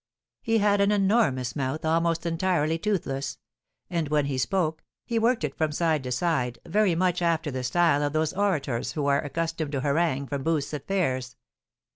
He 0.41 0.57
had 0.57 0.81
an 0.81 0.91
enormous 0.91 1.55
mouth, 1.55 1.85
almost 1.85 2.25
entirely 2.25 2.79
toothless; 2.79 3.37
and, 3.87 4.09
when 4.09 4.25
he 4.25 4.39
spoke, 4.39 4.83
he 5.05 5.19
worked 5.19 5.43
it 5.43 5.55
from 5.55 5.71
side 5.71 6.01
to 6.05 6.11
side, 6.11 6.57
very 6.65 6.95
much 6.95 7.21
after 7.21 7.51
the 7.51 7.61
style 7.63 8.01
of 8.01 8.11
those 8.11 8.33
orators 8.33 8.93
who 8.93 9.05
are 9.05 9.21
accustomed 9.23 9.73
to 9.73 9.81
harangue 9.81 10.25
from 10.25 10.41
booths 10.41 10.73
at 10.73 10.87
fairs. 10.87 11.35